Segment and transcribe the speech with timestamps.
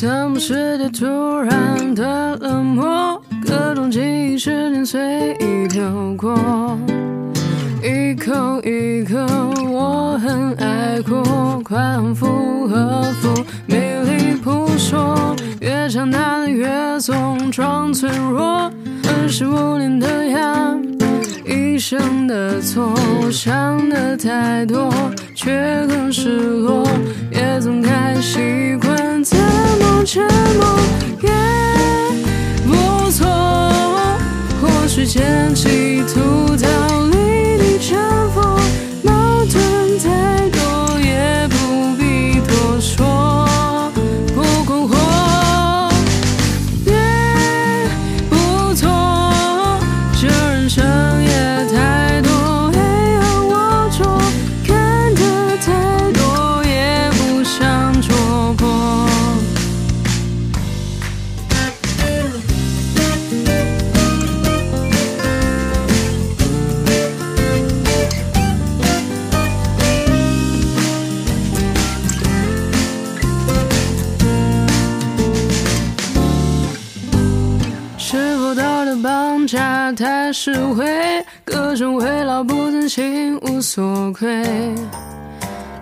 [0.00, 3.20] 怎么世界突然的冷漠？
[3.44, 6.38] 各种记忆时间随意飘过，
[7.82, 9.16] 一口一口
[9.68, 16.68] 我很爱过，快乐复合符，美丽扑朔，越强大的越
[17.00, 18.70] 总装脆弱，
[19.02, 20.78] 二十五年的牙，
[21.44, 22.94] 一生的错，
[23.32, 24.94] 想的太多，
[25.34, 26.86] 却更失落，
[27.32, 29.24] 也总该习惯
[30.08, 30.37] true
[79.02, 80.84] 绑架太实惠，
[81.44, 84.44] 各种回老不真心无所愧。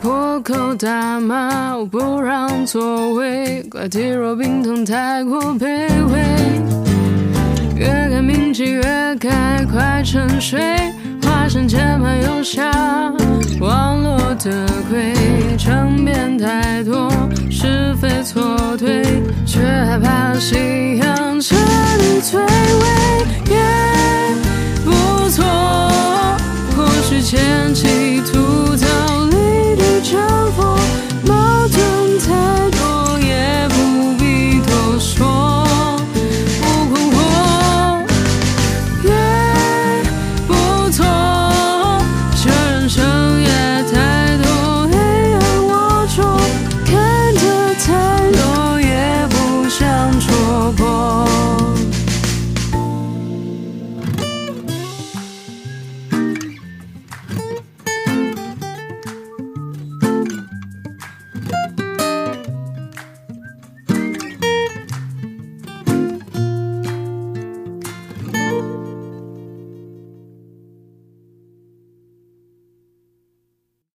[0.00, 6.20] 破口大骂我不让座位，怪体弱病痛太过卑微。
[7.76, 8.82] 越看名气越
[9.16, 10.60] 盖，快沉睡，
[11.22, 12.70] 花生键盘又下
[13.60, 15.14] 网络的鬼，
[15.58, 17.12] 争辩太多，
[17.50, 19.04] 是非错对，
[19.46, 20.71] 却害怕心。